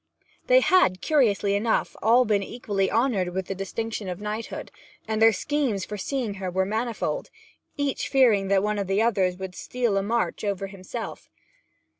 [0.47, 4.71] They had, curiously enough, all been equally honoured with the distinction of knighthood,
[5.07, 7.29] and their schemes for seeing her were manifold,
[7.77, 11.29] each fearing that one of the others would steal a march over himself.